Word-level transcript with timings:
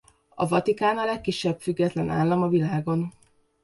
A 0.29 0.47
Vatikán 0.47 0.97
a 0.97 1.05
legkisebb 1.05 1.59
független 1.61 2.09
állam 2.09 2.41
a 2.41 2.47
világon. 2.47 3.13